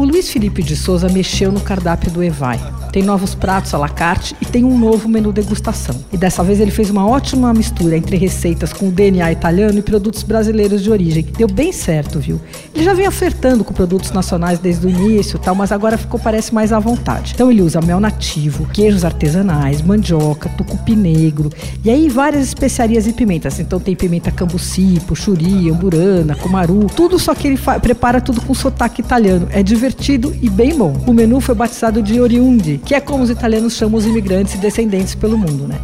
[0.00, 2.58] O Luiz Felipe de Souza mexeu no cardápio do Evai.
[2.90, 5.94] Tem novos pratos à la carte e tem um novo menu degustação.
[6.10, 10.22] E dessa vez ele fez uma ótima mistura entre receitas com DNA italiano e produtos
[10.22, 11.26] brasileiros de origem.
[11.36, 12.40] Deu bem certo, viu?
[12.74, 16.52] Ele já vem ofertando com produtos nacionais desde o início, tal, mas agora ficou parece
[16.54, 17.32] mais à vontade.
[17.34, 21.50] Então ele usa mel nativo, queijos artesanais, mandioca, tucupi negro
[21.84, 23.60] e aí várias especiarias e pimentas.
[23.60, 29.02] Então tem pimenta cambuci, puxuri, amburana, cumaru, tudo só que ele prepara tudo com sotaque
[29.02, 29.46] italiano.
[29.50, 29.89] É divertido
[30.40, 30.94] e bem bom.
[31.06, 34.58] O menu foi batizado de Oriundi, que é como os italianos chamam os imigrantes e
[34.58, 35.76] descendentes pelo mundo, né?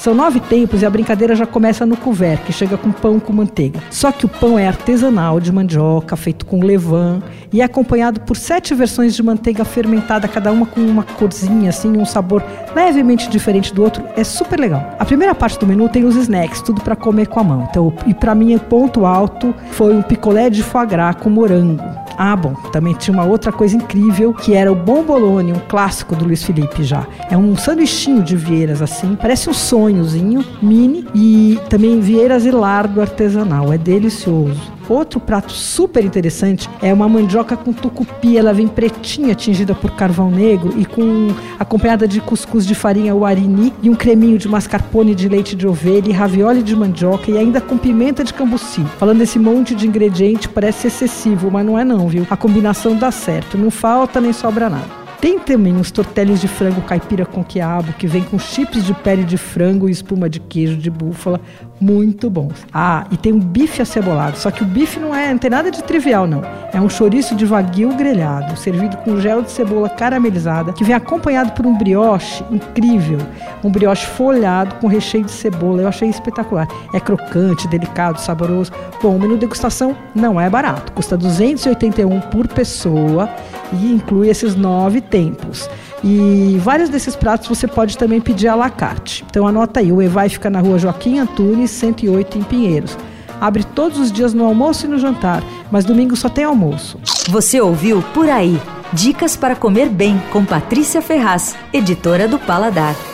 [0.00, 3.34] São nove tempos e a brincadeira já começa no couvert, que chega com pão com
[3.34, 3.80] manteiga.
[3.90, 7.22] Só que o pão é artesanal de mandioca, feito com levain
[7.52, 11.98] e é acompanhado por sete versões de manteiga fermentada, cada uma com uma corzinha, assim,
[11.98, 12.42] um sabor
[12.74, 14.02] levemente diferente do outro.
[14.16, 14.96] É super legal.
[14.98, 17.68] A primeira parte do menu tem os snacks, tudo para comer com a mão.
[17.68, 21.99] Então, e para mim, ponto alto foi um picolé de foie gras com morango.
[22.22, 26.26] Ah, bom, também tinha uma outra coisa incrível, que era o bombolone, um clássico do
[26.26, 27.06] Luiz Felipe já.
[27.30, 33.00] É um sanduichinho de vieiras assim, parece um sonhozinho mini e também vieiras e lardo
[33.00, 33.72] artesanal.
[33.72, 34.60] É delicioso.
[34.90, 38.36] Outro prato super interessante é uma mandioca com tucupi.
[38.36, 41.28] Ela vem pretinha, tingida por carvão negro e com
[41.60, 46.08] acompanhada de cuscuz de farinha uarini e um creminho de mascarpone de leite de ovelha
[46.08, 48.84] e ravioli de mandioca e ainda com pimenta de cambuci.
[48.98, 52.26] Falando desse monte de ingrediente, parece excessivo, mas não é não, viu?
[52.28, 54.99] A combinação dá certo, não falta nem sobra nada.
[55.20, 59.22] Tem também os tortelhos de frango caipira com quiabo, que vem com chips de pele
[59.22, 61.38] de frango e espuma de queijo de búfala,
[61.78, 62.66] muito bons.
[62.72, 65.70] Ah, e tem um bife acebolado, só que o bife não é, não tem nada
[65.70, 66.42] de trivial não.
[66.72, 71.52] É um chouriço de wagyu grelhado, servido com gel de cebola caramelizada, que vem acompanhado
[71.52, 73.18] por um brioche incrível,
[73.62, 75.82] um brioche folhado com recheio de cebola.
[75.82, 76.66] Eu achei espetacular.
[76.94, 78.72] É crocante, delicado, saboroso.
[79.02, 83.28] Bom, o menu degustação não é barato, custa 281 por pessoa
[83.72, 85.68] e inclui esses nove tempos.
[86.02, 89.24] E vários desses pratos você pode também pedir à la carte.
[89.28, 92.96] Então anota aí, o Evai fica na rua Joaquim Antunes, 108 em Pinheiros.
[93.40, 96.98] Abre todos os dias no almoço e no jantar, mas domingo só tem almoço.
[97.28, 98.60] Você ouviu Por Aí.
[98.92, 103.09] Dicas para comer bem com Patrícia Ferraz, editora do Paladar.